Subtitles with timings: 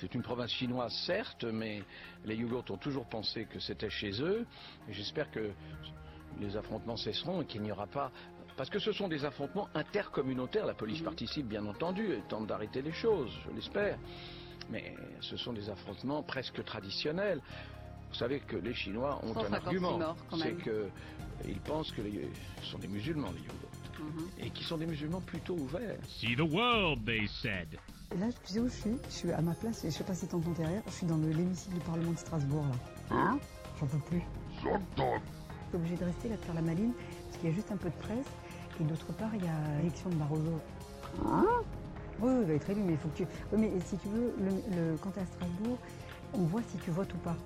[0.00, 1.82] C'est une province chinoise, certes, mais
[2.24, 4.46] les Yougours ont toujours pensé que c'était chez eux.
[4.88, 5.50] Et j'espère que
[6.40, 8.12] les affrontements cesseront et qu'il n'y aura pas.
[8.56, 10.66] Parce que ce sont des affrontements intercommunautaires.
[10.66, 13.98] La police participe, bien entendu, et tente d'arrêter les choses, je l'espère.
[14.70, 17.40] Mais ce sont des affrontements presque traditionnels.
[18.10, 20.16] Vous savez que les Chinois ont un 156 argument.
[20.38, 22.28] C'est qu'ils pensent que les,
[22.62, 23.70] ce sont des musulmans, les Yougours.
[23.98, 24.30] Mhm.
[24.38, 25.98] Et qui sont des musulmans plutôt ouverts.
[26.06, 27.78] See the world, they said.
[28.14, 28.96] Et là, tu sais où je suis?
[29.08, 31.16] Je suis à ma place, et je sais pas si t'entends derrière, je suis dans
[31.18, 33.16] le- l'hémicycle du Parlement de Strasbourg, là.
[33.16, 33.38] Hein?
[33.78, 34.22] J'en peux plus.
[34.96, 36.92] Je suis obligée de rester là, de faire la maline,
[37.26, 38.26] parce qu'il y a juste un peu de presse,
[38.80, 40.58] et d'autre part, il y a l'élection de Barroso.
[42.20, 43.26] Oui, oui, il va être élu, mais il faut que tu...
[43.52, 45.78] Oui, mais si tu veux, le, le- quand tu es à Strasbourg,
[46.32, 47.36] on voit si tu votes ou pas.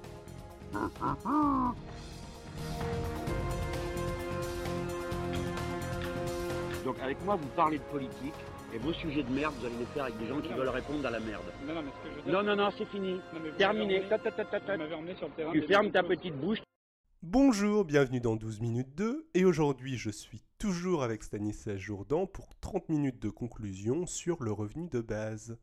[6.84, 8.34] Donc avec moi, vous parlez de politique,
[8.74, 11.04] et vos sujets de merde, vous allez les faire avec des gens qui veulent répondre
[11.06, 11.44] à la merde.
[11.66, 13.20] Non, non, mais ce que je veux dire, Non, non, non, c'est fini.
[13.58, 14.02] Terminé.
[15.52, 16.58] Tu fermes ta petite bouche.
[17.22, 22.48] Bonjour, bienvenue dans 12 minutes 2 et aujourd'hui je suis toujours avec Stanislas Jourdan pour
[22.60, 25.56] 30 minutes de conclusion sur le revenu de base.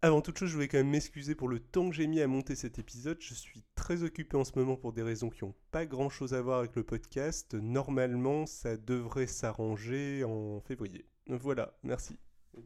[0.00, 2.26] Avant toute chose, je voulais quand même m'excuser pour le temps que j'ai mis à
[2.26, 3.18] monter cet épisode.
[3.20, 6.32] Je suis très occupé en ce moment pour des raisons qui n'ont pas grand chose
[6.32, 7.54] à voir avec le podcast.
[7.54, 11.04] Normalement, ça devrait s'arranger en février.
[11.28, 12.16] Voilà, merci.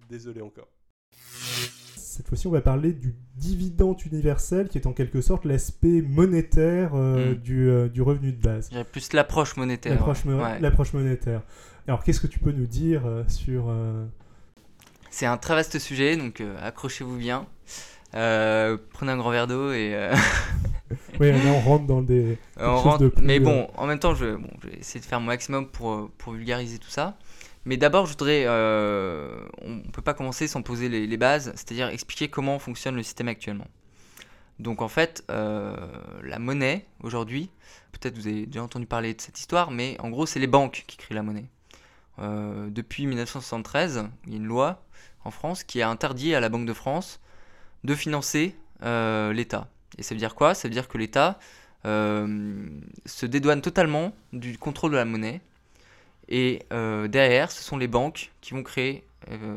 [0.09, 0.69] Désolé encore.
[1.97, 6.91] Cette fois-ci, on va parler du dividende universel, qui est en quelque sorte l'aspect monétaire
[6.95, 7.34] euh, Mm.
[7.36, 8.70] du, euh, du revenu de base.
[8.70, 9.95] Dirais plus l'approche monétaire.
[9.95, 10.59] L'approche mo- ouais.
[10.61, 11.42] l'approche monétaire.
[11.86, 13.67] Alors, qu'est-ce que tu peux nous dire euh, sur...
[13.69, 14.05] euh,
[15.11, 17.47] C'est un très vaste sujet, donc euh, accrochez-vous bien.
[18.14, 20.14] Euh, prenez un grand verre d'eau et euh,
[21.20, 22.39] Oui, là, on rentre dans des...
[22.59, 22.98] on rentre.
[22.98, 25.20] de plus, Mais euh, bon, en même temps, je, bon, je vais essayer de faire
[25.20, 27.17] mon maximum pour, pour vulgariser tout ça.
[27.69, 28.44] Mais d'abord, je voudrais.
[28.47, 33.02] euh, on ne peut pas commencer sans poser les, bases, c'est-à-dire expliquer comment fonctionne le
[33.02, 33.66] système actuellement.
[34.58, 35.77] Donc en fait, euh,
[36.22, 37.50] la monnaie, aujourd'hui,
[37.92, 40.84] peut-être vous avez déjà entendu parler de cette histoire, mais en gros, c'est les banques
[40.86, 41.45] qui créent la monnaie.
[42.20, 44.83] Euh, depuis 1973, il y a une loi
[45.27, 47.20] en France qui a interdit à la Banque de France
[47.85, 49.68] de financer l'État.
[49.98, 50.55] Et ça veut dire quoi?
[50.55, 51.39] Ça veut dire que l'État
[51.85, 55.42] se dédouane totalement du contrôle de la monnaie.
[56.28, 59.56] Et euh, derrière, ce sont les banques qui vont créer euh,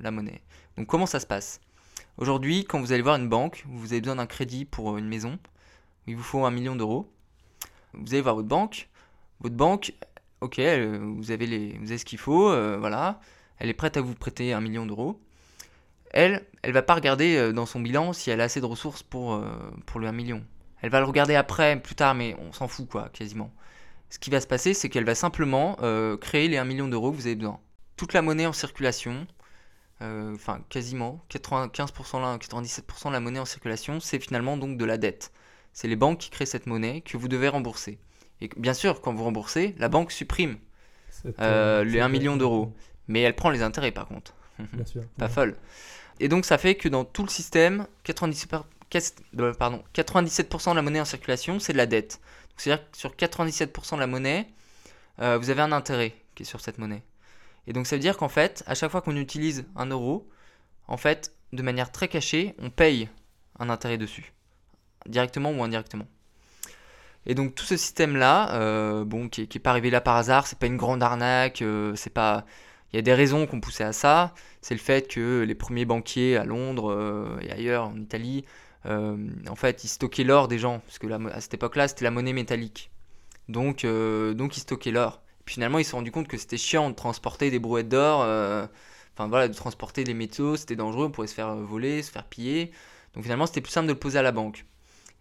[0.00, 0.40] la monnaie.
[0.76, 1.60] Donc comment ça se passe?
[2.18, 5.38] Aujourd'hui, quand vous allez voir une banque, vous avez besoin d'un crédit pour une maison,
[6.06, 7.10] il vous faut un million d'euros.
[7.94, 8.88] Vous allez voir votre banque.
[9.40, 9.92] Votre banque,
[10.40, 13.20] ok, euh, vous avez, les, vous avez ce qu'il faut, euh, voilà.
[13.58, 15.20] Elle est prête à vous prêter un million d'euros.
[16.12, 19.02] Elle, elle va pas regarder euh, dans son bilan si elle a assez de ressources
[19.02, 19.46] pour, euh,
[19.86, 20.42] pour le 1 million.
[20.82, 23.52] Elle va le regarder après, plus tard, mais on s'en fout, quoi, quasiment.
[24.12, 27.10] Ce qui va se passer, c'est qu'elle va simplement euh, créer les 1 million d'euros
[27.12, 27.58] que vous avez besoin.
[27.96, 29.26] Toute la monnaie en circulation,
[30.02, 34.84] euh, enfin quasiment, 95% là, 97% de la monnaie en circulation, c'est finalement donc de
[34.84, 35.32] la dette.
[35.72, 37.98] C'est les banques qui créent cette monnaie que vous devez rembourser.
[38.42, 40.58] Et bien sûr, quand vous remboursez, la banque supprime,
[41.40, 42.74] Euh, les cette- 1 million d'euros.
[43.08, 44.34] mais elle prend les intérêts par contre.
[44.74, 45.02] Bien sûr.
[45.16, 45.30] Pas Ouais.
[45.32, 45.56] folle.
[46.20, 50.72] Et donc ça fait que dans tout le système, 90 par- qu'est- euh, pardon, 97%
[50.72, 52.20] de la monnaie en circulation, c'est de la dette.
[52.56, 54.46] C'est-à-dire que sur 97% de la monnaie,
[55.20, 57.02] euh, vous avez un intérêt qui est sur cette monnaie.
[57.66, 60.28] Et donc ça veut dire qu'en fait, à chaque fois qu'on utilise un euro,
[60.88, 63.08] en fait, de manière très cachée, on paye
[63.58, 64.32] un intérêt dessus,
[65.06, 66.06] directement ou indirectement.
[67.26, 70.16] Et donc tout ce système-là, euh, bon, qui, est- qui est pas arrivé là par
[70.16, 72.44] hasard, c'est pas une grande arnaque, euh, c'est pas,
[72.92, 74.34] il y a des raisons qui ont poussé à ça.
[74.60, 78.44] C'est le fait que les premiers banquiers à Londres et ailleurs en Italie,
[78.84, 82.10] en fait, ils stockaient l'or des gens, parce que la à cette époque-là, c'était la
[82.10, 82.90] monnaie métallique.
[83.48, 85.22] Donc, euh, donc ils stockaient l'or.
[85.44, 88.22] Puis finalement, ils se sont rendus compte que c'était chiant de transporter des brouettes d'or,
[88.22, 88.66] euh,
[89.14, 92.10] enfin voilà, de transporter des métaux, c'était dangereux, on pourrait se faire euh, voler, se
[92.10, 92.70] faire piller.
[93.14, 94.64] Donc finalement, c'était plus simple de le poser à la banque.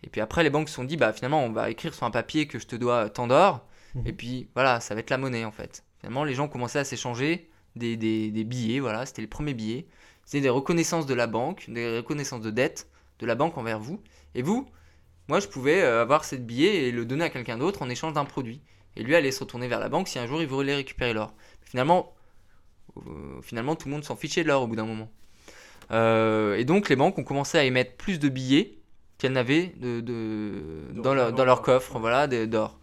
[0.04, 2.12] Et puis après, les banques se sont dit, bah finalement, on va écrire sur un
[2.12, 4.08] papier que je te dois tant d'or, Mhm.
[4.08, 5.84] et puis voilà, ça va être la monnaie en fait.
[6.00, 9.88] Finalement, les gens commençaient à s'échanger des, des, des billets, voilà, c'était les premiers billets.
[10.26, 12.88] C'était des reconnaissances de la banque, des reconnaissances de dette
[13.22, 14.02] de la banque envers vous.
[14.36, 14.68] Et vous,
[15.28, 18.14] moi, je pouvais euh, avoir ce billet et le donner à quelqu'un d'autre en échange
[18.14, 18.62] d'un produit.
[18.98, 21.34] Et lui allait se retourner vers la banque si un jour il voulait récupérer l'or.
[21.64, 22.14] Finalement,
[22.98, 25.10] euh, finalement, tout le monde s'en fichait de l'or au bout d'un moment.
[25.92, 28.78] Euh, et donc, les banques ont commencé à émettre plus de billets
[29.18, 32.80] qu'elles n'avaient de, de- dans, leur, dans leur coffre voilà, d'or.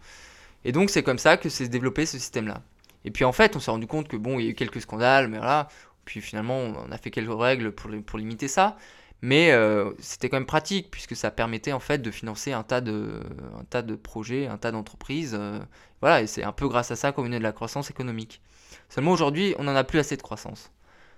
[0.65, 2.63] Et donc, c'est comme ça que s'est développé ce système-là.
[3.05, 4.81] Et puis, en fait, on s'est rendu compte que, bon, il y a eu quelques
[4.81, 5.67] scandales, mais voilà.
[6.05, 8.77] Puis finalement, on a fait quelques règles pour, pour limiter ça.
[9.21, 12.81] Mais euh, c'était quand même pratique, puisque ça permettait en fait de financer un tas
[12.81, 13.19] de,
[13.59, 15.35] un tas de projets, un tas d'entreprises.
[15.37, 15.59] euh,
[16.01, 18.41] voilà, et c'est un peu grâce à ça qu'on venait de la croissance économique.
[18.87, 20.71] Seulement aujourd'hui, on n'en a plus assez de croissance.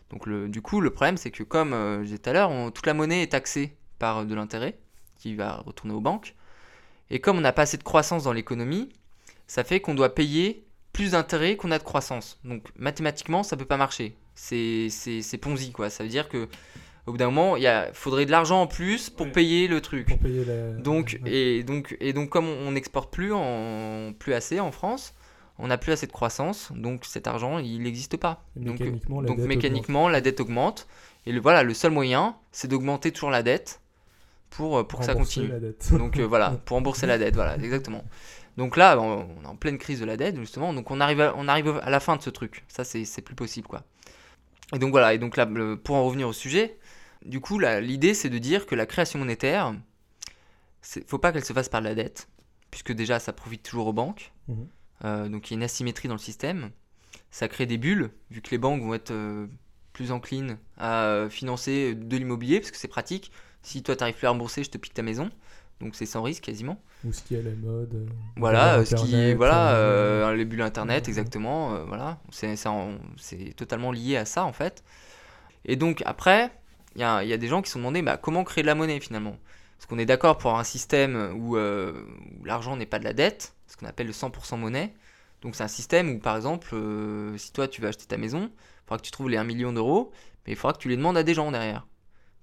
[0.09, 2.85] Donc le, du coup, le problème, c'est que comme je disais tout à l'heure, toute
[2.85, 4.77] la monnaie est taxée par de l'intérêt
[5.17, 6.35] qui va retourner aux banques.
[7.11, 8.89] Et comme on n'a pas assez de croissance dans l'économie,
[9.47, 12.39] ça fait qu'on doit payer plus d'intérêt qu'on a de croissance.
[12.43, 14.15] Donc mathématiquement, ça peut pas marcher.
[14.33, 14.89] C'est
[15.39, 15.89] Ponzi, quoi.
[15.89, 16.49] Ça veut dire que
[17.07, 20.17] au bout d'un moment, il faudrait de l'argent en plus pour payer le truc.
[20.79, 25.15] Donc, et, donc, et donc, comme on n'exporte plus, en, plus assez en France,
[25.57, 28.43] on n'a plus assez de croissance, donc cet argent, il n'existe pas.
[28.55, 30.87] donc, mécaniquement, la, donc dette mécaniquement la dette augmente.
[31.25, 33.79] Et le, voilà, le seul moyen, c'est d'augmenter toujours la dette
[34.49, 35.51] pour, pour que ça continue.
[35.91, 38.03] Donc euh, voilà, pour rembourser la dette, voilà, exactement.
[38.57, 40.73] Donc là, on est en pleine crise de la dette, justement.
[40.73, 42.63] Donc on arrive à, on arrive à la fin de ce truc.
[42.67, 43.83] Ça, c'est plus possible, quoi.
[44.73, 45.47] Et donc voilà, et donc là,
[45.83, 46.77] pour en revenir au sujet,
[47.25, 49.75] du coup, l'idée, c'est de dire que la création monétaire,
[50.95, 52.27] il faut pas qu'elle se fasse par la dette,
[52.69, 54.31] puisque déjà, ça profite toujours aux banques.
[54.47, 54.67] Mhm.
[55.03, 56.71] Euh, donc il y a une asymétrie dans le système.
[57.31, 59.47] Ça crée des bulles, vu que les banques vont être euh,
[59.93, 63.31] plus enclines à financer de l'immobilier, parce que c'est pratique.
[63.63, 65.29] Si toi, tu n'arrives plus à rembourser, je te pique ta maison.
[65.81, 66.79] Donc c'est sans risque quasiment.
[67.03, 67.93] Ou ce qui est à la mode.
[67.95, 68.05] Euh,
[68.37, 71.85] voilà, ce qui voilà, euh, euh, les bulles internet, exactement.
[71.85, 74.83] voilà, c'est totalement lié à ça en fait.
[75.65, 76.51] Et donc après,
[76.95, 78.67] il y a, y a, des gens qui se sont demandé bah, comment créer de
[78.67, 79.37] la monnaie finalement?
[79.77, 83.55] Parce qu'on est d'accord pour un système où, où l'argent n'est pas de la dette,
[83.67, 84.93] ce qu'on appelle le 100% monnaie.
[85.41, 86.75] Donc c'est un système où par exemple,
[87.37, 89.73] si toi tu veux acheter ta maison, il faudra que tu trouves les 1 million
[89.73, 90.11] d'euros,
[90.45, 91.87] mais il faudra que tu les demandes à des gens derrière.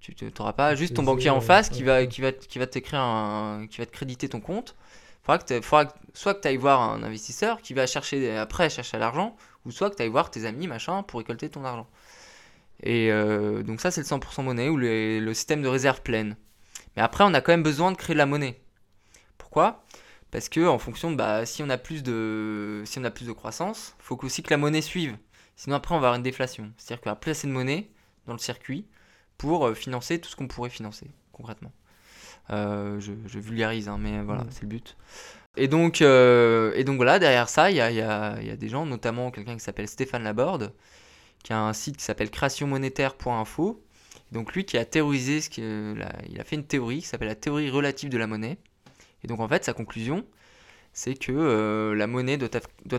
[0.01, 3.01] Tu n'auras pas juste ton banquier en face qui va, qui va, qui va t'écrire
[3.01, 4.77] un, qui va te créditer ton compte.
[5.23, 8.99] Faudra que faudra soit que tu ailles voir un investisseur qui va chercher après chercher
[8.99, 9.37] l'argent,
[9.67, 11.89] ou soit que tu ailles voir tes amis machin pour récolter ton argent.
[12.83, 16.37] Et euh, donc ça c'est le 100% monnaie ou le, système de réserve pleine.
[16.97, 18.61] Mais après on a quand même besoin de créer de la monnaie.
[19.37, 19.85] Pourquoi?
[20.31, 23.27] Parce que en fonction de bah, si on a plus de si on a plus
[23.27, 25.17] de croissance, faut aussi que la monnaie suive.
[25.57, 26.73] Sinon après on va avoir une déflation.
[26.77, 27.91] C'est-à-dire qu'il n'y a plus assez de monnaie
[28.27, 28.87] dans le circuit
[29.39, 31.73] pour euh, financer tout ce qu'on pourrait financer, concrètement.
[32.51, 34.49] Euh, je, vulgarise, hein, mais voilà, mm.
[34.51, 34.97] c'est le but.
[35.57, 38.57] Et donc, euh, et donc voilà, derrière ça, il y a, y, a, y a,
[38.57, 40.73] des gens, notamment quelqu'un qui s'appelle Stéphane Laborde,
[41.43, 43.83] qui a un site qui s'appelle créationmonétaire.info.
[44.33, 47.71] Donc lui qui a théorisé, ce il a fait une théorie qui s'appelle la théorie
[47.71, 48.59] relative de la monnaie.
[49.25, 50.25] Et donc en fait, sa conclusion,
[50.93, 52.49] c'est que la monnaie doit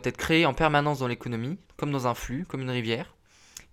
[0.03, 3.13] être créée en permanence dans l'économie, comme dans un flux, comme une rivière.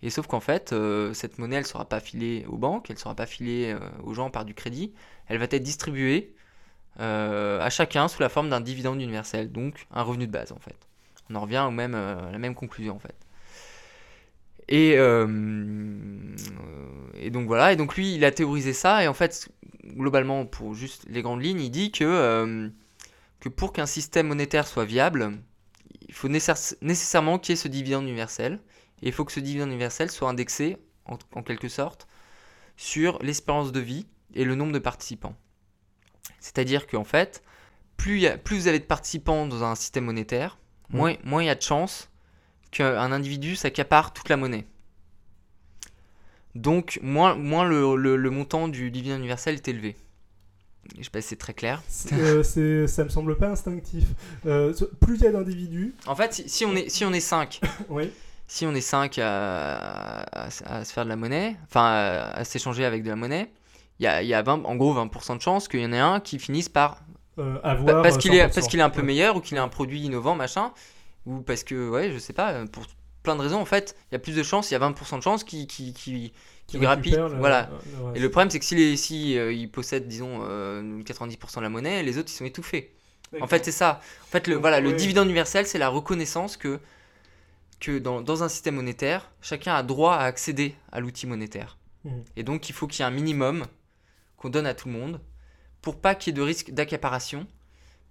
[0.02, 2.96] Et sauf qu'en fait, euh, cette monnaie, elle ne sera pas filée aux banques, elle
[2.96, 4.92] ne sera pas filée euh, aux gens par du crédit,
[5.26, 6.34] elle va être distribuée
[7.00, 10.58] euh, à chacun sous la forme d'un dividende universel, donc un revenu de base en
[10.58, 10.76] fait.
[11.30, 13.16] On en revient au même, à la même conclusion en fait.
[14.68, 14.92] Et,
[17.14, 19.48] et donc voilà, et donc lui, il a théorisé ça, et en fait,
[19.84, 22.70] globalement, pour juste les grandes lignes, il dit que,
[23.40, 25.38] que pour qu'un système monétaire soit viable,
[26.08, 28.60] il faut nécessairement qu'il y ait ce dividende universel.
[29.02, 32.06] Et il faut que ce dividende universel soit indexé, en, quelque sorte,
[32.76, 35.36] sur l'espérance de vie et le nombre de participants.
[36.40, 37.42] C'est-à-dire qu'en fait,
[37.96, 40.58] plus, y a, plus vous avez de participants dans un système monétaire,
[40.90, 42.10] moins, moins il y a de chances
[42.70, 44.66] qu'un individu s'accapare toute la monnaie.
[46.54, 49.96] Donc, moins, moins le, le, montant du dividende universel est élevé.
[50.96, 51.82] Je sais pas si c'est très clair.
[52.12, 52.42] Euh,
[52.86, 54.04] ça me semble pas instinctif.
[54.46, 55.94] Euh, plus il y a d'individus.
[56.06, 58.10] En fait, si, si, on est, si on est 5, oui
[58.46, 63.08] si on est 5 à, se faire de la monnaie, enfin à, s'échanger avec de
[63.08, 63.50] la monnaie,
[63.98, 65.98] il y a, y a 20, en gros 20% de chances qu'il y en ait
[65.98, 66.98] un qui finisse par
[67.38, 69.68] euh, avoir parce qu'il est parce qu'il est un peu meilleur ou qu'il a un
[69.68, 70.72] produit innovant machin
[71.26, 72.84] ou parce que ouais je sais pas pour
[73.22, 75.18] plein de raisons en fait il y a plus de chances il y a 20%
[75.18, 76.32] de chances qui qui, qui,
[76.66, 77.68] qui grappille voilà
[78.14, 81.60] et le problème c'est que s'il si, si euh, il possède disons 90% euh, de
[81.60, 82.94] la monnaie les autres ils sont étouffés
[83.40, 86.80] en fait c'est ça en fait le voilà le dividende universel c'est la reconnaissance que
[87.80, 91.76] que dans, un système monétaire, chacun a droit à accéder à l'outil monétaire.
[92.04, 92.24] Mhm.
[92.36, 93.66] Et donc il faut qu'il y ait un minimum
[94.36, 95.20] qu'on donne à tout le monde
[95.82, 97.46] pour pas qu'il y ait de risque d'accaparation.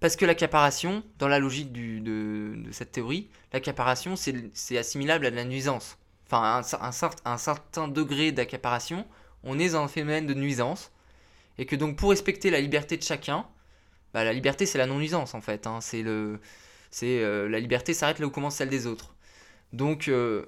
[0.00, 5.44] Parce que l'accaparation, dans la logique de, cette théorie, l'accaparation c'est assimilable à de la
[5.44, 5.98] nuisance.
[6.26, 6.90] Enfin, un,
[7.24, 9.06] un, certain degré d'accaparation,
[9.44, 10.90] on est dans un phénomène de nuisance.
[11.58, 13.46] Et que donc pour respecter la liberté de chacun,
[14.12, 15.66] bah, la liberté c'est la non-nuisance en fait.
[15.66, 15.80] Hein.
[15.80, 16.40] c'est le,
[17.02, 19.14] euh, la liberté s'arrête là où commence celle des autres.
[19.72, 20.46] Donc, euh,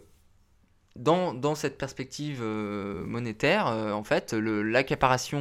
[0.99, 5.39] dans, cette perspective euh, monétaire, euh, en fait, l'accaparation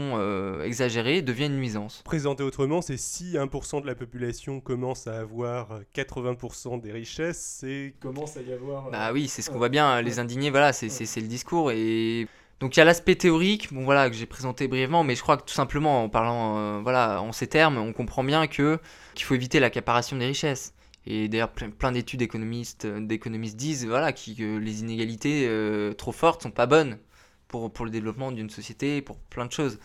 [0.63, 2.01] exagérée devient une nuisance.
[2.05, 7.93] Présenté autrement, c'est si 1% de la population commence à avoir 80% des richesses, c'est
[7.99, 8.89] commence à y avoir.
[8.91, 10.01] Bah oui, c'est ce qu'on voit bien.
[10.01, 12.27] Les indignés, voilà, c'est le discours et.
[12.59, 15.37] Donc il y a l'aspect théorique, bon voilà que j'ai présenté brièvement, mais je crois
[15.37, 18.79] que tout simplement en parlant, voilà, en ces termes, on comprend bien que
[19.13, 20.73] qu'il faut éviter l'accaparation des richesses
[21.09, 25.49] Et d'ailleurs, plein, d'études d'économistes, d'économistes disent voilà, que les inégalités
[25.97, 26.97] trop fortes sont pas bonnes
[27.47, 29.79] pour, pour le développement d'une société, pour plein de choses.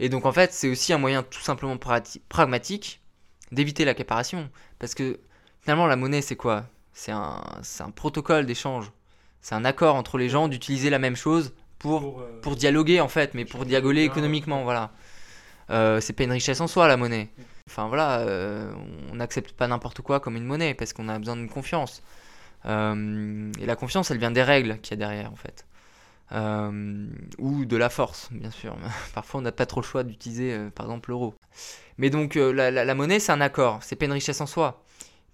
[0.00, 1.76] Et donc en fait, c'est aussi un moyen tout simplement
[2.28, 3.00] pragmatique
[3.52, 4.48] d'éviter l'accaparation.
[4.78, 5.20] Parce que
[5.60, 6.66] finalement, la monnaie, c'est quoi?
[6.92, 7.42] C'est un,
[7.80, 8.90] un protocole d'échange.
[9.42, 13.08] C'est un accord entre les gens d'utiliser la même chose pour, pour, euh, dialoguer en
[13.08, 14.92] fait, mais pour dialoguer économiquement, voilà.
[15.70, 17.28] Euh, c'est pas une richesse en soi la monnaie.
[17.68, 18.72] Enfin voilà, euh,
[19.12, 22.02] on n'accepte pas n'importe quoi comme une monnaie parce qu'on a besoin de confiance.
[22.64, 22.68] et
[23.66, 25.66] la confiance, elle vient des règles qu'il y a derrière en fait.
[27.38, 28.76] ou de la force, bien sûr.
[29.14, 31.34] Parfois, on n'a pas trop le choix d'utiliser, par exemple, l'euro.
[31.98, 34.82] Mais donc, la, la, monnaie, c'est un accord, c'est pas une richesse en soi.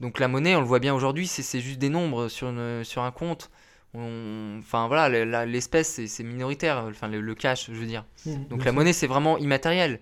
[0.01, 3.03] Donc, la monnaie, on le voit bien aujourd'hui, c'est juste des nombres sur, une, sur
[3.03, 3.51] un compte
[3.95, 8.05] enfin voilà, l'espèce c'est minoritaire, enfin le, cash, je veux dire.
[8.25, 10.01] Mmh, Donc la monnaie c'est vraiment immatériel.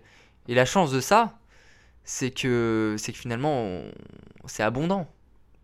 [0.49, 1.39] Et la chance de ça,
[2.05, 3.83] c'est que c'est que finalement
[4.47, 5.09] c'est abondant.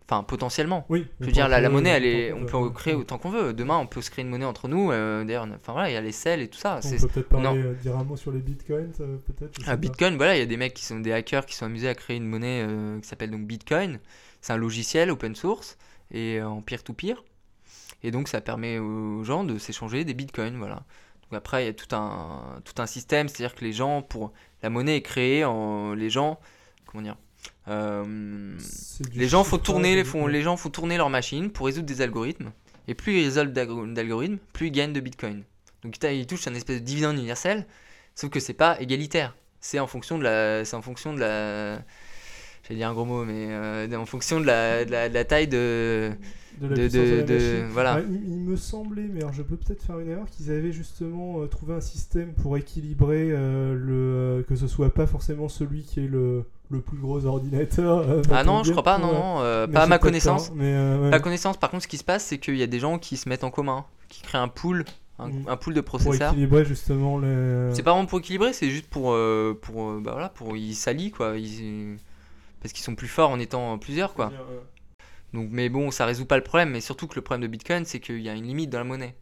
[0.09, 0.87] Enfin, potentiellement.
[0.89, 1.05] Oui.
[1.19, 3.53] Je veux dire, la, monnaie, elle est, on peut créer autant qu'on veut.
[3.53, 4.93] Demain, on peut se créer une monnaie entre nous.
[4.93, 6.79] Euh, d'ailleurs, enfin voilà, il y a les selles et tout ça.
[6.85, 9.59] On peut peut-être parler, euh, dire un mot sur les bitcoins, peut-être.
[9.67, 11.89] Ah, Bitcoin, voilà, il y a des mecs qui sont des hackers qui sont amusés
[11.89, 13.99] à créer une monnaie euh, qui s'appelle donc Bitcoin.
[14.41, 15.77] C'est un logiciel open source
[16.13, 17.25] et en peer-to-peer.
[18.05, 20.57] Et donc ça permet aux gens de s'échanger des bitcoins.
[20.57, 20.85] Voilà.
[21.31, 24.33] Donc après, il y a tout un, tout un système, c'est-à-dire que les gens, pour
[24.63, 26.39] la monnaie est créée, en, les gens,
[26.87, 27.17] comment dire,
[27.69, 28.57] euh,
[29.15, 32.53] les gens font tourner, font, les gens font tourner leur machine pour résoudre des algorithmes.
[32.89, 35.43] Et plus ils résolvent d'algorithmes, plus ils gagnent de bitcoin.
[35.83, 37.67] Donc ils touchent un espèce de dividende universel,
[38.15, 39.37] sauf que c'est pas égalitaire.
[39.61, 41.83] C'est en fonction de la, c'est en fonction de la,
[42.67, 46.13] j'allais dire un gros mot, mais euh, en fonction de la, de la, taille de
[46.61, 48.01] de la de, de, voilà.
[48.01, 51.47] il, me semblait, mais alors je peux peut-être faire une erreur, qu'ils avaient justement euh,
[51.47, 56.09] trouvé un système pour équilibrer euh, le que ce soit pas forcément celui qui est
[56.09, 58.23] le, le plus gros ordinateur.
[58.33, 60.51] ah non, je crois pas, non, non, pas à ma connaissance.
[60.55, 60.75] mais
[61.11, 63.17] Ma connaissance, par contre, ce qui se passe, c'est qu'il y a des gens qui
[63.17, 64.85] se mettent en commun, qui créent un pool.
[65.19, 65.57] Un, mm.
[65.59, 66.29] pool de processeurs.
[66.29, 67.71] Pour équilibrer justement les.
[67.73, 69.17] C'est pas vraiment pour équilibrer, c'est juste pour.
[69.63, 70.59] pour bah voilà, pour.
[70.59, 71.39] Ils s'allient quoi.
[71.39, 71.97] Ils
[72.67, 74.33] parce qu'ils sont plus forts en étant plusieurs, quoi.
[75.33, 76.71] Donc, mais bon, ça résout pas le problème.
[76.71, 78.85] Mais surtout que le problème de Bitcoin, c'est qu'il y a une limite dans la
[78.85, 79.15] monnaie.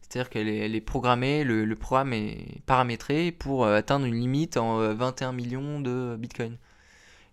[0.00, 5.28] C'est-à-dire qu'elle est, programmée, le, programme est paramétré pour euh, atteindre une limite en 21
[5.28, 6.56] euh, millions de Bitcoin.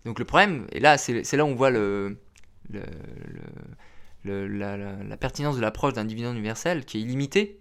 [0.05, 2.19] Donc le problème, et là, c'est là où on voit le,
[4.23, 7.59] la, pertinence de l'approche d'un dividende universel qui est illimité.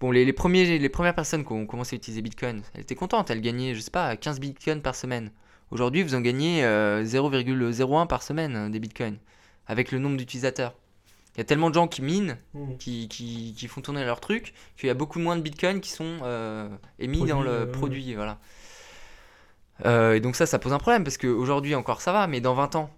[0.00, 3.30] Bon, les, premiers, les premières personnes qui ont commencé à utiliser Bitcoin, elles étaient contentes,
[3.30, 5.30] elles gagnaient, je sais pas, 15 Bitcoin par semaine.
[5.70, 9.18] Aujourd'hui, vous en gagnez 0,01 euh, par semaine hein, des bitcoins
[9.68, 10.74] avec le nombre d'utilisateurs.
[11.34, 12.76] Il y a tellement de gens qui minent, mmh.
[12.78, 16.18] qui, qui, font tourner leur truc, qu'il y a beaucoup moins de bitcoins qui sont
[16.22, 18.14] euh, émis dans le euh, produit.
[18.14, 18.40] Voilà.
[20.12, 22.74] et donc ça, ça pose un problème, parce qu'aujourd'hui encore ça va, mais dans 20
[22.74, 22.90] ans,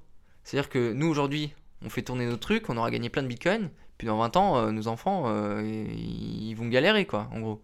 [0.43, 1.52] c'est-à-dire que nous aujourd'hui,
[1.85, 4.73] on fait tourner nos trucs, on aura gagné plein de bitcoins, puis dans 20 ans,
[4.73, 5.29] nos enfants,
[5.61, 7.62] ils vont galérer, quoi, en gros.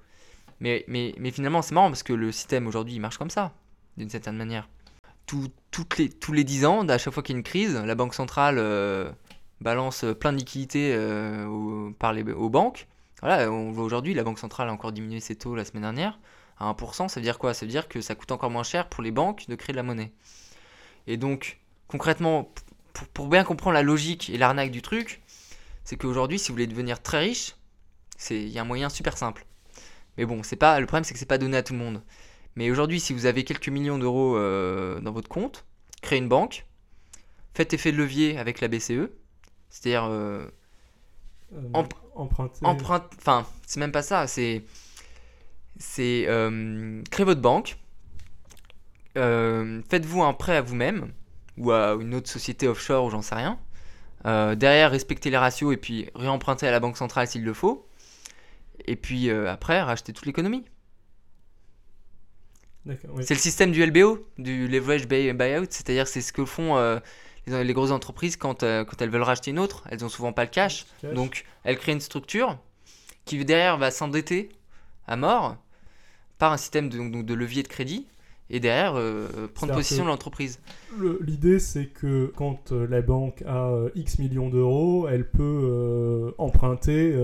[0.60, 3.54] Mais, mais, mais finalement, c'est marrant, parce que le système aujourd'hui, il marche comme ça,
[3.96, 4.68] d'une certaine manière
[5.70, 7.94] toutes les, tous les 10 ans, à chaque fois qu'il y a une crise, la
[7.94, 9.10] Banque centrale euh,
[9.60, 12.86] balance plein de liquidités euh, par les, aux banques.
[13.20, 16.18] Voilà, on voit aujourd'hui, la Banque centrale a encore diminué ses taux la semaine dernière
[16.58, 17.08] à 1%.
[17.08, 17.54] Ça veut dire quoi?
[17.54, 19.76] Ça veut dire que ça coûte encore moins cher pour les banques de créer de
[19.76, 20.12] la monnaie.
[21.06, 21.58] Et donc,
[21.88, 22.52] concrètement,
[23.14, 25.22] pour, bien comprendre la logique et l'arnaque du truc,
[25.84, 27.56] c'est qu'aujourd'hui, si vous voulez devenir très riche,
[28.30, 29.46] il y a un moyen super simple.
[30.16, 32.02] Mais bon, pas le problème, c'est que c'est pas donné à tout le monde.
[32.58, 35.64] Mais aujourd'hui, si vous avez quelques millions d'euros euh, dans votre compte,
[36.02, 36.66] créez une banque,
[37.54, 39.10] faites effet de levier avec la BCE,
[39.70, 40.44] c'est-à-dire euh,
[41.54, 41.84] euh,
[42.16, 42.58] emprunter.
[42.64, 44.64] enfin, c'est même pas ça, c'est
[45.78, 46.24] c'est
[47.12, 47.78] créez votre banque,
[49.14, 51.12] faites-vous un prêt à vous-même
[51.58, 53.56] ou à une autre société offshore ou j'en sais rien.
[54.56, 57.86] derrière, respectez les ratios et puis réempruntez à la banque centrale s'il le faut.
[58.84, 60.64] Et puis après, rachetez toute l'économie.
[62.86, 66.98] C'est le système du LBO, du leverage buyout, c'est-à-dire c'est ce que font euh,
[67.46, 69.84] les, grosses entreprises quand, euh, quand elles veulent racheter une autre.
[69.90, 72.58] Elles ont souvent pas le cash, donc elles créent une structure
[73.24, 74.48] qui derrière va s'endetter
[75.06, 75.56] à mort
[76.38, 78.06] par un système de, de levier de crédit
[78.50, 80.60] et derrière euh, prendre possession de l'entreprise.
[81.20, 87.14] L'idée c'est que quand euh, la banque a euh, X millions d'euros, elle peut emprunter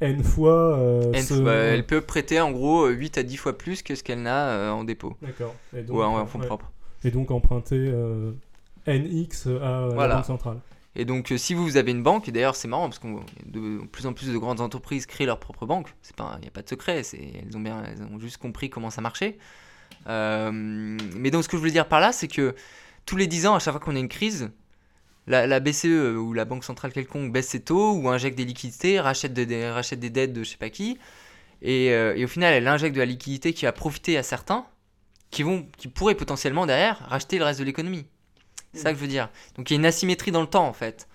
[0.00, 0.78] N fois.
[1.12, 4.84] elle peut prêter en gros 8 à 10 fois plus que ce qu'elle n'a en
[4.84, 5.16] dépôt.
[5.22, 5.54] D'accord.
[5.88, 6.70] Ou en, fonds propres.
[7.04, 7.92] Et donc emprunter
[8.86, 10.58] NX à la Banque centrale.
[10.96, 13.06] Et donc, si vous avez une banque, et d'ailleurs c'est marrant parce que
[13.46, 15.86] de plus en plus de grandes entreprises créent leur propre banque,
[16.18, 19.00] il n'y a pas de secret, elles ont, bien, elles ont juste compris comment ça
[19.00, 19.38] marchait.
[20.06, 22.54] Euh, mais donc ce que je voulais dire par là, c'est que
[23.06, 24.50] tous les 10 ans, à chaque fois qu'on a une crise,
[25.26, 29.32] la, BCE ou la banque centrale quelconque baisse ses taux ou injecte des liquidités, rachète,
[29.32, 30.98] des, rachète des dettes de je sais pas qui,
[31.62, 34.66] et, et, au final elle injecte de la liquidité qui va profiter à certains
[35.30, 38.06] qui, vont, qui pourraient potentiellement derrière racheter le reste de l'économie.
[38.72, 39.30] C'est ça que je veux dire.
[39.56, 41.08] Donc il y a une asymétrie dans le temps en fait,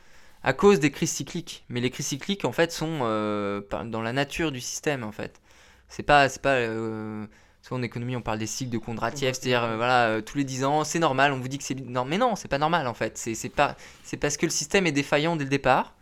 [0.43, 1.65] à cause des crises cycliques.
[1.69, 5.41] Mais les crises cycliques en fait sont euh, dans la nature du système en fait.
[5.87, 6.55] C'est pas, c'est pas.
[6.55, 7.25] Euh,
[7.65, 10.65] souvent en économie on parle des cycles de Kondratiev, c'est-à-dire euh, voilà tous les 10
[10.65, 11.31] ans c'est normal.
[11.33, 13.17] On vous dit que c'est non, mais non, c'est pas normal en fait.
[13.17, 15.95] C'est, pas, c'est parce que le système est défaillant dès le départ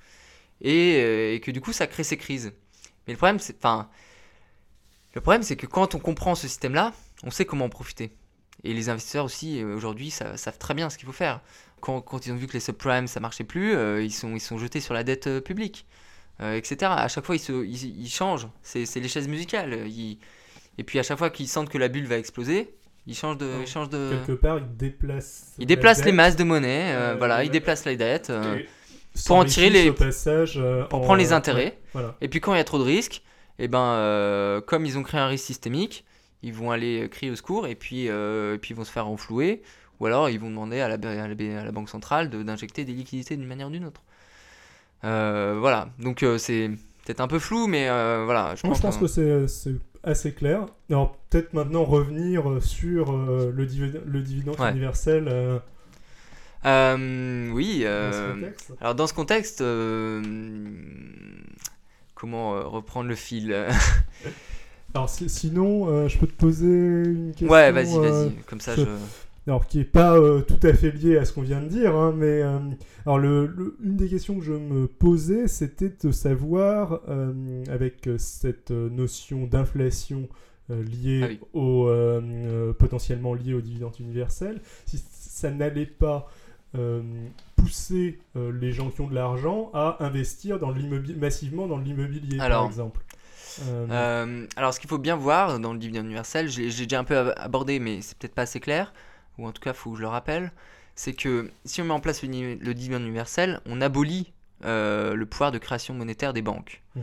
[0.61, 2.53] et, et, que du coup ça crée ces crises.
[3.07, 3.89] Mais le problème c'est, enfin,
[5.13, 6.93] le problème c'est que quand on comprend ce système-là,
[7.23, 8.11] on sait comment en profiter.
[8.63, 11.41] Et les investisseurs aussi, euh, aujourd'hui, savent très bien ce qu'il faut faire.
[11.81, 14.39] Quand, quand, ils ont vu que les subprimes, ça marchait plus, euh, ils, sont, ils
[14.39, 15.85] sont jetés sur la dette euh, publique,
[16.39, 16.91] etc.
[16.95, 18.47] À chaque fois, ils, se, ils, changent.
[18.63, 19.87] C'est les chaises musicales.
[20.77, 22.75] Et puis, à chaque fois qu'ils sentent que la bulle va exploser,
[23.05, 23.49] ils changent de...
[23.61, 24.11] Ils changent de...
[24.25, 25.53] Quelque part, ils déplacent...
[25.59, 28.31] Ils déplacent les masses de monnaie, voilà, ils déplacent la dette
[29.25, 29.91] pour en tirer les...
[29.91, 31.77] Passage, pour prendre les intérêts.
[32.21, 33.23] Et puis, quand il y a trop de risques,
[33.59, 36.05] et eh ben, comme ils ont créé un risque systémique,
[36.43, 39.05] ils vont aller crier au secours et puis, euh, et puis ils vont se faire
[39.05, 39.63] renflouer,
[39.99, 43.47] ou alors ils vont demander à la, à la, Banque centrale d'injecter des liquidités d'une
[43.47, 44.03] manière ou d'une autre.
[45.05, 46.69] Euh, voilà, donc euh, c'est
[47.05, 48.53] peut-être un peu flou, mais voilà.
[48.55, 49.71] Je, pense, je pense que c'est
[50.03, 50.65] assez clair.
[50.89, 55.61] Alors peut-être maintenant revenir sur le, le dividende universel.
[56.65, 59.63] oui, alors dans ce contexte,
[62.15, 63.55] comment reprendre le fil?
[64.95, 67.49] Alors sinon, euh, je peux te poser une question.
[67.49, 68.27] Ouais, vas-y, vas-y.
[68.27, 68.83] Euh, Comme ça, je.
[69.47, 71.95] Alors, qui n'est pas euh, tout à fait lié à ce qu'on vient de dire,
[71.95, 72.41] hein, mais
[73.05, 77.01] alors le, une des questions que je me posais, c'était de savoir,
[77.69, 80.29] avec cette notion d'inflation
[80.69, 81.89] liée ah au
[82.79, 86.29] potentiellement liée au dividende universel, si ça n'allait pas
[87.57, 90.73] pousser les gens qui ont de l'argent à investir dans
[91.19, 93.01] massivement dans l'immobilier, par exemple.
[93.61, 97.03] Euh, euh, alors, ce qu'il faut bien voir dans le dividende universel, j'ai déjà un
[97.03, 98.93] peu abordé, mais c'est peut-être pas assez clair,
[99.37, 100.51] ou en tout cas, il faut que je le rappelle,
[100.95, 104.31] c'est que si on met en place le, dividende universel, on abolit
[104.65, 106.81] euh, le pouvoir de création monétaire des banques.
[106.95, 107.01] Mmh.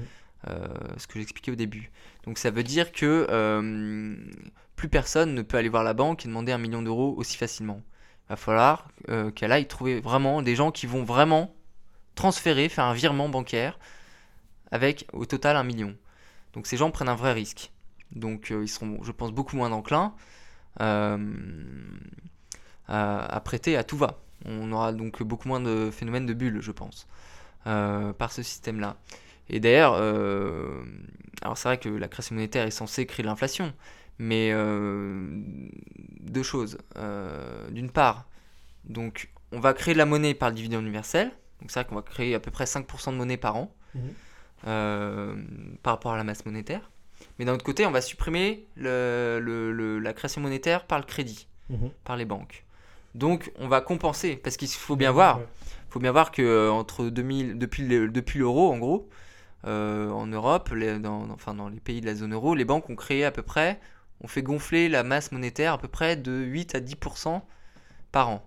[0.96, 1.90] ce que j'expliquais au début.
[2.24, 3.26] Donc ça veut dire que
[4.76, 7.82] plus personne ne peut aller voir la banque et demander un million d'euros aussi facilement.
[8.26, 8.88] Il va falloir
[9.34, 11.54] qu'elle aille trouver vraiment des gens qui vont vraiment
[12.14, 13.78] transférer, faire un virement bancaire
[14.70, 15.96] avec au total un million.
[16.52, 17.72] Donc ces gens prennent un vrai risque.
[18.12, 20.14] Donc euh, ils seront, je pense, beaucoup moins enclins
[20.80, 21.16] euh,
[22.90, 24.20] à, prêter à tout va.
[24.44, 27.06] On aura donc beaucoup moins de phénomènes de bulles, je pense,
[27.66, 28.96] euh, par ce système-là.
[29.48, 29.94] Et d'ailleurs,
[31.42, 33.72] alors c'est vrai que la création monétaire est censée créer l'inflation,
[34.18, 34.52] mais
[36.20, 36.78] deux choses.
[37.70, 38.26] D'une part,
[38.84, 41.32] donc on va créer de la monnaie par le dividende universel.
[41.60, 43.74] Donc c'est vrai qu'on va créer à peu près 5% de monnaie par an.
[43.94, 44.00] Mmh.
[44.66, 45.36] Euh,
[45.82, 46.90] par rapport à la masse monétaire.
[47.38, 51.90] Mais d'un autre côté, on va supprimer le, la création monétaire par le crédit, mhm.
[52.04, 52.66] par les banques.
[53.14, 55.40] Donc, on va compenser, parce qu'il faut bien voir,
[55.88, 59.08] faut bien voir que euh, entre 2000, depuis depuis l'euro, en gros,
[59.66, 62.96] euh, en Europe, dans, enfin dans les pays de la zone euro, les banques ont
[62.96, 63.80] créé à peu près,
[64.22, 67.42] ont fait gonfler la masse monétaire à peu près de 8 à 10%
[68.12, 68.46] par an.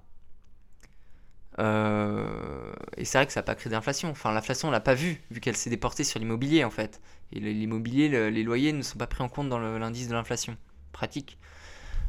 [1.59, 4.09] Euh, et c'est vrai que ça n'a pas créé d'inflation.
[4.09, 7.01] Enfin, l'inflation, on l'a pas vu, vu qu'elle s'est déportée sur l'immobilier, en fait.
[7.31, 10.57] Et l'immobilier, les loyers ne sont pas pris en compte dans l'indice de l'inflation.
[10.91, 11.37] Pratique.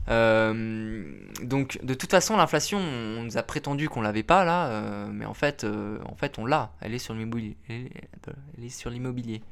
[0.08, 1.04] Euh,
[1.42, 4.68] donc, de toute façon, l'inflation, on nous a prétendu qu'on l'avait pas, là.
[4.68, 6.72] Euh, mais en fait, en fait on l'a.
[6.80, 7.56] Elle est sur l'immobilier.
[7.68, 9.42] Elle, est sur l'immobilier.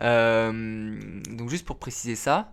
[0.00, 2.52] donc, juste pour préciser ça.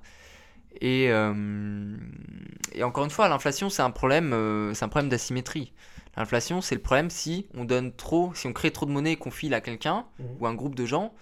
[0.80, 5.74] Et, et encore une fois, l'inflation, c'est un problème, c'est un problème d'asymétrie.
[6.18, 9.16] L'inflation, c'est le problème si on donne trop, si on crée trop de monnaie et
[9.16, 10.26] qu'on file à quelqu'un mhm.
[10.40, 11.14] ou un groupe de gens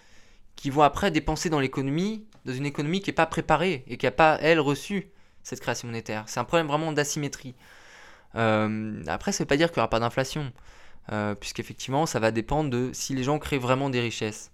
[0.55, 4.05] qui vont après dépenser dans l'économie, dans une économie qui n'est pas préparée et qui
[4.05, 5.10] n'a pas, elle, reçu
[5.49, 6.23] cette création monétaire.
[6.27, 7.55] C'est un problème vraiment d'asymétrie.
[8.35, 10.51] Euh, après, ça ne veut pas dire qu'il n'y aura pas d'inflation,
[11.12, 14.51] euh, puisqu'effectivement, ça va dépendre de si les gens créent vraiment des richesses.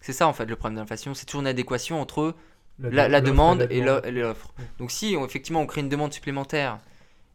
[0.00, 1.14] C'est ça, en fait, le problème de l'inflation.
[1.14, 2.34] C'est toujours une adéquation entre
[2.78, 4.52] la, demande et l'offre.
[4.78, 6.80] Donc si, effectivement, on crée une demande supplémentaire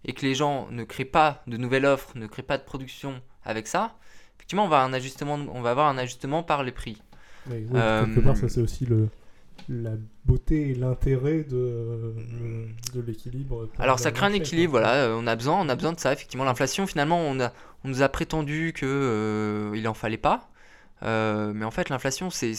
[0.03, 3.21] et que les gens ne créent pas de nouvelles offres, ne créent pas de production
[3.45, 3.95] avec ça,
[4.37, 7.01] effectivement, on va, un ajustement, on va avoir un ajustement par les prix.
[7.49, 9.07] Quelque part, ça c'est aussi le,
[9.69, 9.91] la
[10.25, 12.13] beauté et l'intérêt de,
[12.93, 13.69] de l'équilibre.
[13.79, 16.13] Alors ça crée un équilibre, voilà, euh, on a besoin, on a besoin de ça.
[16.13, 17.51] Effectivement, l'inflation, finalement, on, a,
[17.83, 20.49] on nous a prétendu que euh, il en fallait pas,
[21.03, 22.55] euh, mais en fait, l'inflation, c'est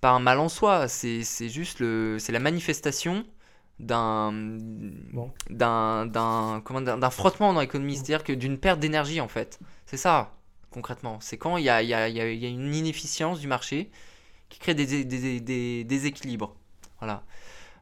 [0.00, 3.24] pas un mal en soi, c'est juste le, c'est la manifestation
[3.80, 4.32] d'un
[7.10, 9.58] frottement dans l'économie, c'est-à-dire que d'une perte d'énergie en fait.
[9.86, 10.32] C'est ça.
[10.70, 11.18] concrètement.
[11.20, 13.90] C'est quand il y a, y, a, y a, une inefficience du marché
[14.48, 16.54] qui crée des, déséquilibres.
[16.98, 17.22] Voilà.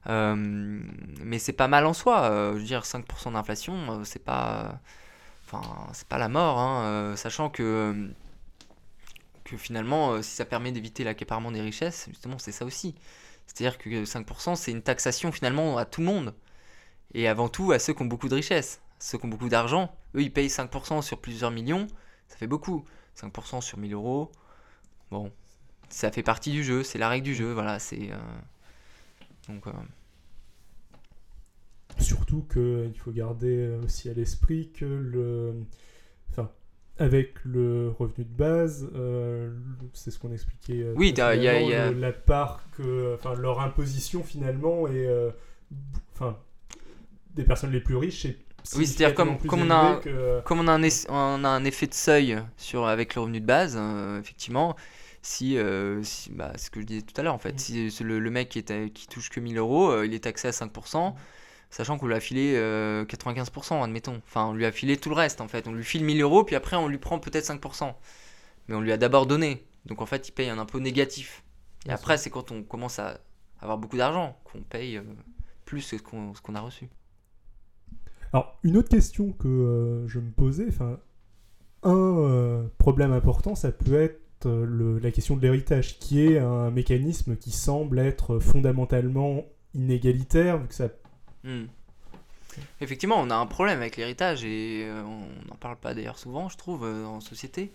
[0.08, 2.22] Euh, mais c'est pas mal en soi.
[2.22, 4.80] Euh, je veux dire, 5% d'inflation, euh, c'est pas,
[5.44, 8.10] enfin, c'est pas la mort, hein, sachant que,
[9.44, 12.94] que finalement, si ça permet d'éviter l'accaparement des richesses, justement, c'est ça aussi.
[13.46, 16.34] C'est-à-dire que 5%, c'est une taxation finalement à tout le monde.
[17.14, 18.80] Et avant tout à ceux qui ont beaucoup de richesses.
[18.98, 21.86] Ceux qui ont beaucoup d'argent, eux, ils payent 5% sur plusieurs millions,
[22.28, 22.84] ça fait beaucoup.
[23.16, 24.30] 5% sur 1000 euros,
[25.10, 25.32] bon,
[25.88, 28.10] ça fait partie du jeu, c'est la règle du jeu, voilà, c'est...
[28.10, 28.16] Euh,
[29.48, 29.66] donc...
[29.66, 29.72] Euh,
[31.98, 35.54] Surtout qu'il faut garder aussi à l'esprit que le...
[36.30, 36.50] Enfin,
[36.98, 39.54] avec le revenu de base, euh,
[39.94, 40.92] c'est ce qu'on expliquait.
[40.94, 41.20] oui, il y
[41.74, 45.08] a, la part que, enfin, leur imposition finalement est,
[46.12, 46.38] enfin,
[47.34, 48.36] des personnes les plus riches, c'est
[48.74, 50.00] oui, c'est-à-dire comme, comme, on a,
[50.44, 53.46] comme on a, un, on a un effet de seuil sur, avec le revenu de
[53.46, 54.76] base, euh, effectivement,
[55.26, 57.90] si, euh, si bah, ce que je disais tout à l'heure en fait, mm.
[57.90, 60.46] si le, le, mec qui, est, qui touche que 1000 euros, euh, il est taxé
[60.46, 61.14] à 5%,
[61.70, 64.22] sachant qu'on lui a filé 95%, admettons.
[64.26, 65.66] Enfin, on lui a filé tout le reste en fait.
[65.66, 67.92] On lui file 1000 euros, puis après on lui prend peut-être 5%.
[68.68, 69.66] Mais on lui a d'abord donné.
[69.84, 71.42] Donc en fait, il paye un impôt négatif.
[71.86, 73.18] Et après, c'est quand on commence à
[73.60, 75.00] avoir beaucoup d'argent qu'on paye
[75.64, 76.02] plus que ce
[76.42, 76.88] qu'on a reçu.
[78.32, 80.98] Alors, une autre question que euh, je me posais, enfin,
[81.82, 86.70] un euh, problème important, ça peut être euh, la question de l'héritage, qui est un
[86.70, 89.44] mécanisme qui semble être fondamentalement
[89.74, 90.88] inégalitaire, vu que ça...
[91.44, 91.64] Hmm.
[92.80, 96.56] Effectivement, on a un problème avec l'héritage, et on n'en parle pas d'ailleurs souvent, je
[96.56, 97.70] trouve, en société.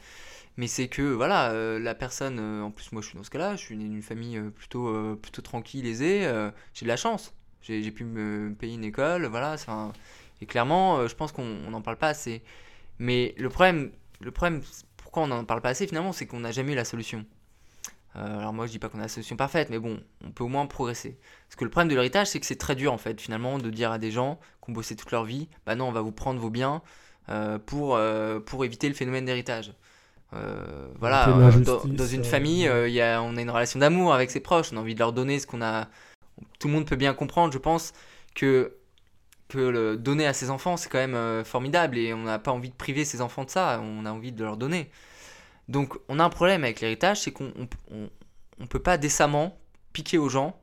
[0.58, 3.62] Mais c'est que, voilà, la personne, en plus moi je suis dans ce cas-là, je
[3.62, 6.28] suis d'une famille plutôt, plutôt tranquille, aisée,
[6.74, 7.32] j'ai de la chance.
[7.62, 9.94] J'ai pu me payer une école, voilà, un
[10.42, 12.42] et clairement, euh, je pense qu'on n'en parle pas assez.
[13.00, 14.62] Mais le problème, le problème
[15.12, 17.26] pourquoi on n'en parle pas assez finalement, c'est qu'on n'a jamais eu la solution.
[18.16, 20.46] Euh, alors moi je dis pas qu'on a la solution parfaite, mais bon, on peut
[20.46, 21.18] au moins progresser.
[21.50, 23.70] Parce que le problème de l'héritage, c'est que c'est très dur en fait finalement de
[23.70, 26.14] dire à des gens qui ont bossé toute leur vie, bah non, on va vous
[26.14, 26.82] prendre vos biens
[27.28, 28.00] euh, pour,
[28.46, 29.74] pour éviter le phénomène d'héritage.
[30.32, 31.28] voilà,
[31.60, 34.80] dans, une famille, y a, on a une relation d'amour avec ses proches, on a
[34.80, 35.90] envie de leur donner ce qu'on a.
[36.58, 37.92] Tout le monde peut bien comprendre, je pense,
[38.34, 38.78] que
[39.58, 42.76] donner à ses enfants, c'est quand même euh, formidable et on n'a pas envie de
[42.76, 44.90] priver ses enfants de ça, on a envie de leur donner.
[45.68, 47.52] Donc on a un problème avec l'héritage, c'est qu'on
[47.90, 49.58] on, peut pas décemment
[49.94, 50.60] piquer aux gens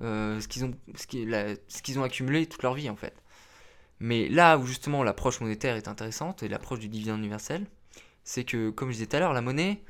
[0.00, 3.14] euh, ce qu'ils ont, ont accumulé toute leur vie en fait.
[4.00, 7.66] Mais là où justement l'approche monétaire est intéressante et l'approche du dividende universel,
[8.24, 9.82] c'est que comme je disais tout à l'heure, la monnaie,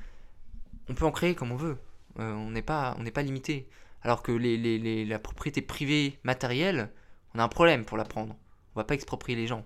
[0.88, 1.78] on peut en créer comme on veut.
[2.18, 3.68] Euh, on n'est pas, pas limité.
[4.02, 6.90] Alors que les, les, la propriété privée matérielle,
[7.35, 8.37] on a un problème pour la prendre.
[8.75, 9.64] On va pas exproprier les gens.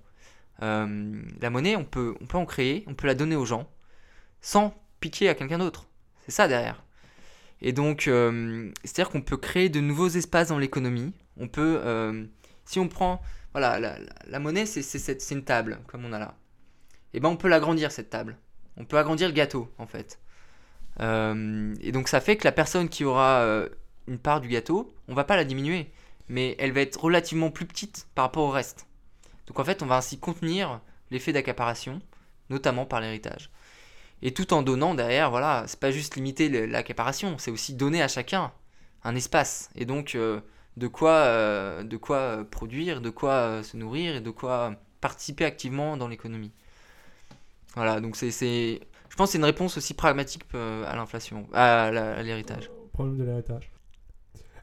[0.62, 3.68] Euh, la monnaie, on peut, on peut en créer, on peut la donner aux gens,
[4.40, 5.86] sans piquer à quelqu'un d'autre.
[6.24, 6.82] C'est ça derrière.
[7.62, 11.12] Et donc, euh, c'est-à-dire qu'on peut créer de nouveaux espaces dans l'économie.
[11.38, 12.24] On peut, euh,
[12.64, 16.34] si on prend, voilà, la, monnaie, c'est une table, comme on a là.
[17.12, 18.36] Et eh ben, on peut l'agrandir cette table.
[18.76, 20.18] On peut agrandir le gâteau, en fait.
[21.00, 23.66] et donc, ça fait que la personne qui aura
[24.06, 25.90] une part du gâteau, on va pas la diminuer
[26.28, 28.86] mais elle va être relativement plus petite par rapport au reste.
[29.46, 32.00] Donc en fait, on va ainsi contenir l'effet d'accaparation,
[32.50, 33.50] notamment par l'héritage.
[34.22, 38.08] Et tout en donnant derrière, voilà, c'est pas juste limiter l'accaparation, c'est aussi donner à
[38.08, 38.52] chacun
[39.04, 40.40] un espace et donc euh,
[40.76, 45.44] de quoi, euh, de quoi euh, produire, de quoi se nourrir et de quoi participer
[45.44, 46.52] activement dans l'économie.
[47.74, 51.90] Voilà, donc c'est, je pense c'est une réponse aussi pragmatique à l'inflation, à
[52.22, 52.70] l'héritage.
[52.94, 53.70] Problème de l'héritage.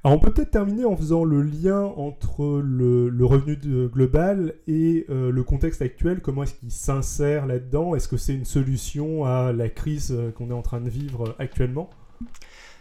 [0.06, 3.56] Alors on peut peut-être terminer en faisant le lien entre le, revenu
[3.88, 6.20] global et euh, le contexte actuel.
[6.22, 7.96] Comment est-ce qu'il s'insère là-dedans?
[7.96, 11.34] Est-ce que c'est une solution à la crise euh, qu'on est en train de vivre
[11.39, 11.89] actuellement?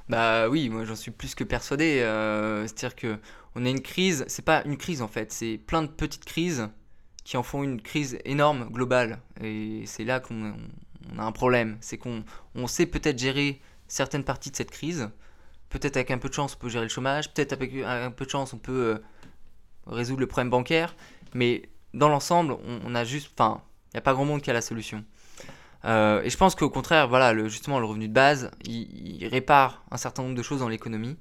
[0.09, 2.01] Bah oui, moi j'en suis plus que persuadé.
[2.01, 3.17] Euh, c'est-à-dire que
[3.55, 6.71] on a une crise, c'est pas une crise en fait, c'est plein de petites crises
[7.23, 9.21] qui en font une crise énorme, globale.
[9.41, 10.55] Et c'est là qu'on
[11.17, 11.77] a un problème.
[11.83, 12.25] C'est qu'on
[12.57, 15.09] on sait peut-être gérer certaines parties de cette crise
[15.73, 17.33] Peut-être avec un peu de chance, on peut gérer le chômage.
[17.33, 18.99] Peut-être avec un peu de chance, on peut euh,
[19.87, 20.95] résoudre le problème bancaire.
[21.33, 21.63] Mais
[21.95, 23.31] dans l'ensemble, on, a juste.
[23.35, 25.03] Enfin, il n'y a pas grand monde qui a la solution.
[25.87, 29.83] Euh, et je pense qu'au contraire, voilà, le, justement, le revenu de base, il, répare
[29.91, 31.17] un certain nombre de choses dans l'économie.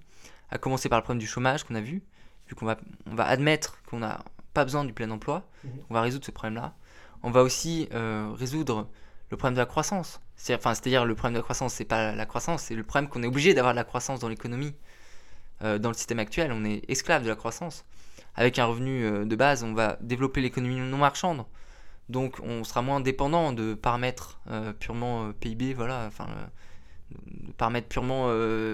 [0.50, 2.04] À commencer par le problème du chômage qu'on a vu,
[2.50, 4.22] vu qu'on va, on va admettre qu'on n'a
[4.54, 5.48] pas besoin du plein emploi.
[5.64, 5.72] Mhm.
[5.90, 6.76] On va résoudre ce problème-là.
[7.24, 8.90] On va aussi euh, résoudre
[9.32, 10.20] le problème de la croissance.
[10.36, 13.28] C'est-à-dire, le problème de la croissance, c'est pas la croissance, c'est le problème qu'on est
[13.28, 14.76] obligé d'avoir de la croissance dans l'économie.
[15.63, 17.86] Euh, dans le système actuel, on est esclave de la croissance.
[18.36, 21.46] Avec un revenu euh, de base, on va développer l'économie non marchande.
[22.10, 24.41] Donc on sera moins dépendant de paramètres
[24.80, 26.28] purement PIB, voilà, enfin,
[27.12, 28.28] de paramètres purement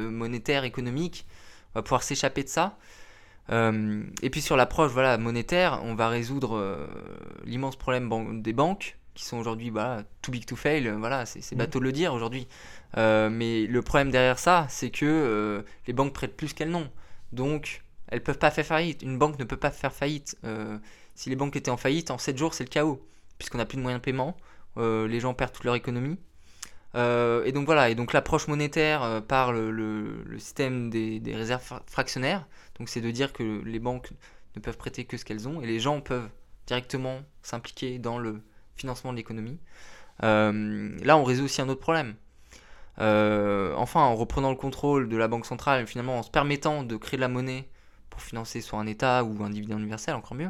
[0.10, 1.28] monétaires, économiques.
[1.76, 2.78] On va pouvoir s'échapper de ça.
[3.52, 6.90] et puis sur l'approche voilà, monétaire, on va résoudre
[7.46, 11.58] l'immense problème des banques qui sont aujourd'hui voilà, too big to fail, voilà, c'est mmh.
[11.58, 12.48] bateau de le dire aujourd'hui.
[12.98, 16.90] Euh, mais le problème derrière ça, c'est que euh, les banques prêtent plus qu'elles n'ont.
[17.32, 19.02] Donc, elles peuvent pas faire faillite.
[19.02, 20.38] Une banque ne peut pas faire faillite.
[20.46, 20.78] Euh,
[21.16, 23.04] si les banques étaient en faillite, en 7 jours, c'est le chaos,
[23.40, 24.38] puisqu'on n'a plus de moyens de paiement,
[24.78, 26.20] les gens perdent toute leur économie.
[26.94, 32.46] et donc voilà, et donc l'approche monétaire par le, système des, des, réserves fractionnaires,
[32.78, 34.12] donc c'est de dire que les banques
[34.56, 36.30] ne peuvent prêter que ce qu'elles ont, et les gens peuvent
[36.68, 38.44] directement s'impliquer dans le
[38.78, 39.60] financement de l'économie.
[40.24, 42.16] Euh, là, on résout aussi un autre problème.
[43.00, 46.96] Euh, enfin, en reprenant le contrôle de la Banque centrale, finalement en se permettant de
[46.96, 47.68] créer de la monnaie
[48.10, 50.50] pour financer soit un État ou un dividende universel, encore mieux,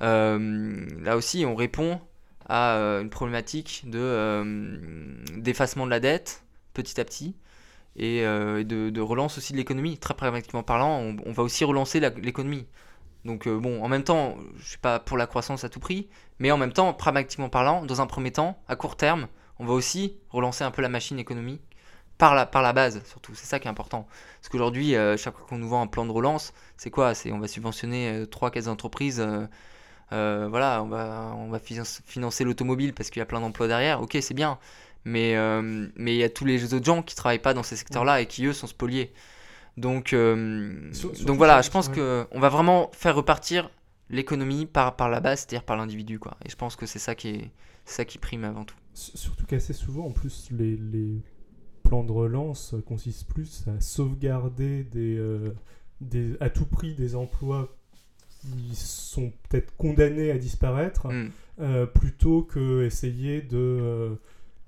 [0.00, 2.00] euh, là aussi on répond
[2.48, 7.34] à une problématique de d'effacement de la dette petit à petit
[7.96, 9.98] et de, relance aussi de l'économie.
[9.98, 12.66] Très pragmatiquement parlant, on va aussi relancer l'économie.
[13.26, 16.08] Donc euh, bon, en même temps, je suis pas pour la croissance à tout prix,
[16.38, 19.26] mais en même temps, pragmatiquement parlant, dans un premier temps, à court terme,
[19.58, 21.62] on va aussi relancer un peu la machine économique
[22.18, 23.34] par la, par la base, surtout.
[23.34, 24.06] C'est ça qui est important.
[24.40, 27.14] Parce qu'aujourd'hui, euh, chaque fois qu'on nous vend un plan de relance, c'est quoi?
[27.14, 29.20] C'est on va subventionner euh, trois, quatre entreprises.
[30.10, 34.00] voilà, on va, on va financer l'automobile parce qu'il y a plein d'emplois derrière.
[34.00, 34.58] Ok, c'est bien.
[35.04, 35.36] Mais
[35.96, 38.26] mais il y a tous les autres gens qui travaillent pas dans ces secteurs-là et
[38.26, 39.12] qui eux sont spoliés.
[39.76, 40.90] Donc, euh,
[41.26, 43.70] donc voilà, je pense que qu'on va vraiment faire repartir
[44.08, 46.18] l'économie par, par la base, c'est-à-dire par l'individu.
[46.18, 46.36] Quoi.
[46.44, 47.50] Et je pense que c'est ça, qui est,
[47.84, 48.76] ça qui prime avant tout.
[48.94, 51.20] Surtout qu'assez souvent, en plus, les, les,
[51.82, 55.54] plans de relance consistent plus à sauvegarder des, euh,
[56.00, 57.76] des, à tout prix des emplois
[58.40, 61.30] qui sont peut-être condamnés à disparaître, mm.
[61.60, 64.18] euh, plutôt que essayer de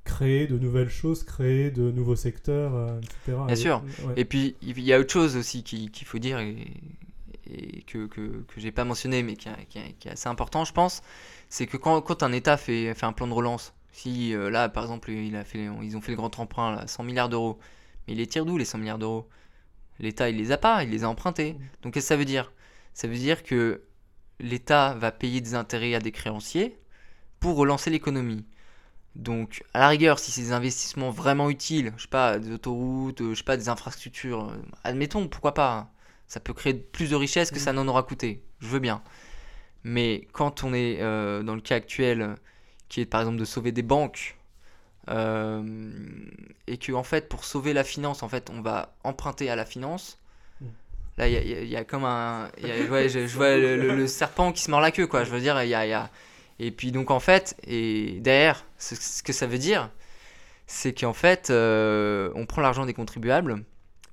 [0.09, 3.39] créer de nouvelles choses, créer de nouveaux secteurs, euh, etc.
[3.47, 3.83] Bien sûr.
[4.17, 8.61] Et puis, il y a autre chose aussi qu'il faut dire et, que, que, que
[8.61, 11.03] j'ai pas mentionné, mais qui, est assez important, je pense,
[11.49, 14.69] c'est que quand, quand, un État fait, fait un plan de relance, si euh, là,
[14.69, 17.59] par exemple, il a fait, ils ont fait le grand emprunt, là, 100 milliards d'euros,
[18.07, 19.29] mais il les tire d'où les 100 milliards d'euros?
[19.99, 21.57] L'État, il les a pas, il les a empruntés.
[21.83, 22.53] Donc, qu'est-ce que ça veut dire?
[22.95, 23.83] Ça veut dire que
[24.41, 26.79] l'État va payer des intérêts à des créanciers
[27.41, 28.45] pour relancer l'économie.
[29.17, 33.21] Donc, à la rigueur, si c'est des investissements vraiment utiles, je sais pas, des autoroutes,
[33.31, 35.73] je sais pas, des infrastructures, euh, admettons, pourquoi pas.
[35.73, 35.89] Hein.
[36.29, 37.77] Ça peut créer plus de richesses que ça mm.
[37.77, 38.43] n'en aura coûté.
[38.61, 39.03] Je veux bien.
[39.83, 42.37] Mais quand on est euh, dans le cas actuel,
[42.89, 44.37] qui est par exemple de sauver des banques,
[45.09, 45.63] euh,
[46.67, 49.65] et que en fait, pour sauver la finance, en fait, on va emprunter à la
[49.65, 50.19] finance.
[51.17, 52.49] Là, il y, a comme un.
[52.63, 52.87] je,
[53.27, 55.25] vois le, serpent qui se mord la queue, quoi.
[55.25, 56.11] Je veux dire, il y a
[56.59, 59.91] et puis donc en fait, et derrière, ce, que ça veut dire,
[60.67, 63.65] c'est qu'en fait, euh, on prend l'argent des contribuables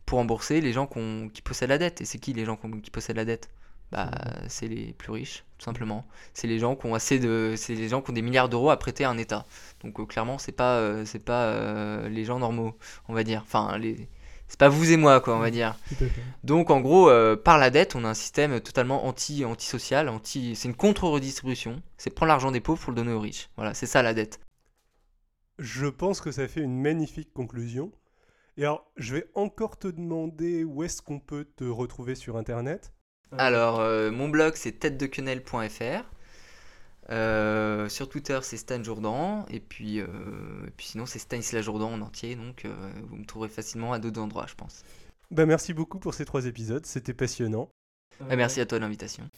[0.05, 0.87] pour rembourser les gens
[1.33, 2.01] qui possèdent la dette.
[2.01, 3.49] Et c'est qui les gens qui possèdent la dette?
[3.91, 4.11] Bah,
[4.47, 6.05] c'est les plus riches, tout simplement.
[6.33, 8.69] C'est les gens qui ont assez de, c'est les gens qui ont des milliards d'euros
[8.69, 9.45] à prêter à un État.
[9.83, 12.77] Donc euh, clairement, c'est pas, euh, c'est pas les gens normaux,
[13.07, 13.41] on va dire.
[13.43, 14.07] Enfin, les,
[14.47, 15.75] c'est pas vous et moi, quoi, on va dire.
[16.43, 20.55] Donc, en gros, euh, par la dette, on a un système totalement anti, antisocial, anti,
[20.55, 21.81] c'est une contre-redistribution.
[21.97, 23.49] C'est prendre l'argent des pauvres pour le donner aux riches.
[23.55, 24.39] Voilà, c'est ça la dette.
[25.57, 27.91] Je pense que ça fait une magnifique conclusion.
[28.57, 32.93] Et alors, je vais encore te demander où est-ce qu'on peut te retrouver sur Internet?
[33.37, 36.03] Alors, euh, mon blog, c'est têtedequenelle.fr.
[37.11, 39.45] Euh, sur Twitter, c'est Stan Jourdan.
[39.49, 40.07] Et puis, euh,
[40.77, 42.35] puis sinon, c'est Stanislas Jourdan en entier.
[42.35, 44.83] Donc, euh, vous me trouverez facilement à deux endroits, je pense.
[45.31, 46.85] Bah, merci beaucoup pour ces trois épisodes.
[46.85, 47.69] C'était passionnant.
[48.19, 49.29] Bah, merci à toi de l'invitation.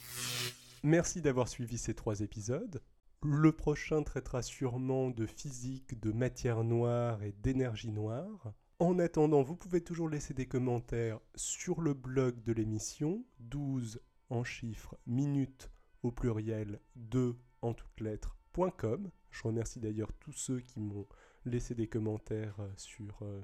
[0.83, 2.81] Merci d'avoir suivi ces trois épisodes.
[3.23, 8.53] Le prochain traitera sûrement de physique, de matière noire et d'énergie noire.
[8.79, 13.99] En attendant, vous pouvez toujours laisser des commentaires sur le blog de l'émission, 12
[14.29, 15.71] en chiffres minutes
[16.03, 19.09] au pluriel 2 en toutes lettres.com.
[19.31, 21.07] Je remercie d'ailleurs tous ceux qui m'ont
[21.45, 23.41] laissé des commentaires euh, sur euh,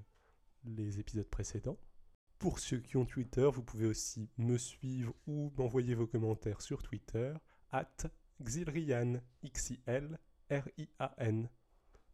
[0.66, 1.78] les épisodes précédents.
[2.40, 6.84] Pour ceux qui ont Twitter, vous pouvez aussi me suivre ou m'envoyer vos commentaires sur
[6.84, 7.34] Twitter,
[7.72, 8.10] at
[8.42, 10.20] Xilrian, X-I-L-R-I-A-N.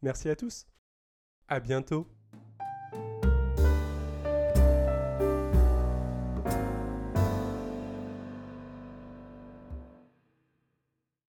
[0.02, 0.68] Merci à tous.
[1.48, 2.08] À bientôt.